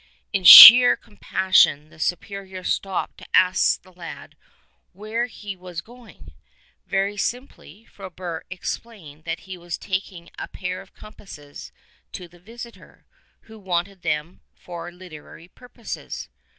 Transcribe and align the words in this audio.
In 0.33 0.45
sheer 0.45 0.95
com 0.97 1.17
passion 1.17 1.89
the 1.91 1.99
Superior 1.99 2.63
stopped 2.63 3.19
to 3.19 3.27
ask 3.35 3.83
the 3.83 3.93
lad 3.93 4.35
where 4.93 5.27
he 5.27 5.55
was 5.55 5.81
going. 5.81 6.33
Very 6.87 7.17
simply, 7.17 7.85
Frobert 7.85 8.47
explained 8.49 9.25
that 9.25 9.41
he 9.41 9.59
was 9.59 9.77
taking 9.77 10.31
"a 10.39 10.47
pair 10.47 10.81
of 10.81 10.95
compasses" 10.95 11.71
to 12.13 12.27
the 12.27 12.39
visitor— 12.39 13.05
who 13.43 13.59
wanted 13.59 14.01
them 14.01 14.41
for 14.55 14.91
literary 14.91 15.49
purposes. 15.49 16.29